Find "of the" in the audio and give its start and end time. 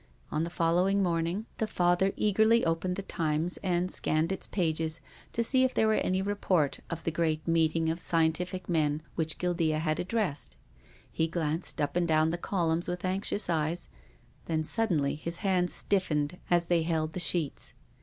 6.89-7.11